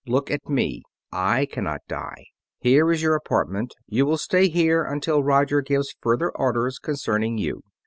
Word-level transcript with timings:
Look 0.07 0.31
at 0.31 0.49
me: 0.49 0.81
I 1.11 1.45
cannot 1.45 1.81
die. 1.87 2.25
Here 2.57 2.91
is 2.91 3.03
your 3.03 3.13
apartment. 3.13 3.75
You 3.85 4.07
will 4.07 4.17
stay 4.17 4.49
here 4.49 4.83
until 4.83 5.21
Roger 5.23 5.61
gives 5.61 5.95
further 6.01 6.31
orders 6.31 6.79
concerning 6.79 7.37
you." 7.37 7.61